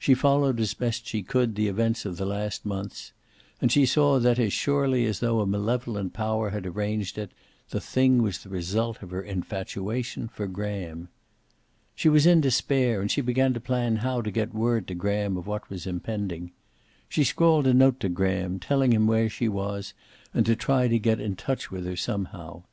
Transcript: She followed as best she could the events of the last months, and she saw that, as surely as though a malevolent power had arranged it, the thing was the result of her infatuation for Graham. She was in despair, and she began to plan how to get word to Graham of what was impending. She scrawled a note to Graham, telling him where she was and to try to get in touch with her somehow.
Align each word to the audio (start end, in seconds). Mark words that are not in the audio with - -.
She 0.00 0.14
followed 0.14 0.58
as 0.58 0.74
best 0.74 1.06
she 1.06 1.22
could 1.22 1.54
the 1.54 1.68
events 1.68 2.04
of 2.04 2.16
the 2.16 2.26
last 2.26 2.66
months, 2.66 3.12
and 3.62 3.70
she 3.70 3.86
saw 3.86 4.18
that, 4.18 4.36
as 4.36 4.52
surely 4.52 5.06
as 5.06 5.20
though 5.20 5.38
a 5.38 5.46
malevolent 5.46 6.12
power 6.12 6.50
had 6.50 6.66
arranged 6.66 7.16
it, 7.16 7.30
the 7.68 7.80
thing 7.80 8.20
was 8.20 8.38
the 8.38 8.48
result 8.48 9.00
of 9.00 9.12
her 9.12 9.22
infatuation 9.22 10.26
for 10.26 10.48
Graham. 10.48 11.08
She 11.94 12.08
was 12.08 12.26
in 12.26 12.40
despair, 12.40 13.00
and 13.00 13.12
she 13.12 13.20
began 13.20 13.54
to 13.54 13.60
plan 13.60 13.98
how 13.98 14.20
to 14.22 14.32
get 14.32 14.52
word 14.52 14.88
to 14.88 14.94
Graham 14.96 15.36
of 15.36 15.46
what 15.46 15.70
was 15.70 15.86
impending. 15.86 16.50
She 17.08 17.22
scrawled 17.22 17.68
a 17.68 17.72
note 17.72 18.00
to 18.00 18.08
Graham, 18.08 18.58
telling 18.58 18.92
him 18.92 19.06
where 19.06 19.28
she 19.30 19.48
was 19.48 19.94
and 20.34 20.44
to 20.46 20.56
try 20.56 20.88
to 20.88 20.98
get 20.98 21.20
in 21.20 21.36
touch 21.36 21.70
with 21.70 21.84
her 21.86 21.94
somehow. 21.94 22.64